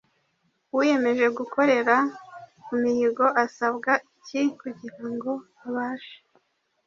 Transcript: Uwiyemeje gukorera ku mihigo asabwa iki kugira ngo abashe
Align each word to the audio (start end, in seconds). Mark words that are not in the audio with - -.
Uwiyemeje 0.73 1.25
gukorera 1.37 1.95
ku 2.65 2.73
mihigo 2.83 3.25
asabwa 3.43 3.91
iki 4.17 4.41
kugira 4.59 5.03
ngo 5.13 5.31
abashe 5.65 6.17